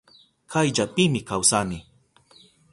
Kayllapimi 0.51 1.21
kawsani. 1.29 1.79